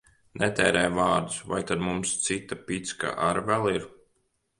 [0.43, 1.35] Netērē vārdus!
[1.51, 3.87] Vai tad mums cita picka ar vēl ir?